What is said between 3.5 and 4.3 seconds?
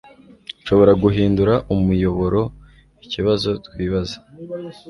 twibaza